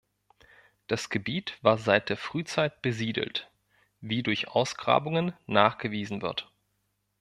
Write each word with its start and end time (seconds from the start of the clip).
Das 0.87 1.11
Gebiet 1.11 1.59
war 1.61 1.77
seit 1.77 2.09
der 2.09 2.17
Frühzeit 2.17 2.81
besiedelt, 2.81 3.51
wie 3.99 4.23
durch 4.23 4.47
Ausgrabungen 4.47 5.33
nachgewiesen 5.45 6.23
wird. 6.23 6.51